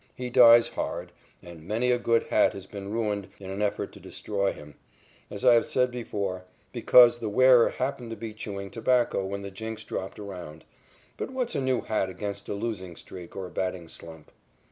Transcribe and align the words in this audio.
He 0.15 0.31
dies 0.31 0.69
hard, 0.69 1.11
and 1.43 1.61
many 1.67 1.91
a 1.91 1.99
good 1.99 2.23
hat 2.29 2.53
has 2.53 2.65
been 2.65 2.89
ruined 2.91 3.27
in 3.39 3.51
an 3.51 3.61
effort 3.61 3.91
to 3.91 3.99
destroy 3.99 4.51
him, 4.51 4.73
as 5.29 5.45
I 5.45 5.53
have 5.53 5.67
said 5.67 5.91
before, 5.91 6.45
because 6.71 7.19
the 7.19 7.29
wearer 7.29 7.69
happened 7.69 8.09
to 8.09 8.15
be 8.17 8.33
chewing 8.33 8.71
tobacco 8.71 9.23
when 9.23 9.43
the 9.43 9.51
jinx 9.51 9.83
dropped 9.83 10.17
around. 10.17 10.65
But 11.17 11.29
what's 11.29 11.53
a 11.53 11.61
new 11.61 11.81
hat 11.81 12.09
against 12.09 12.49
a 12.49 12.55
losing 12.55 12.95
streak 12.95 13.35
or 13.35 13.45
a 13.45 13.51
batting 13.51 13.87
slump? 13.87 14.31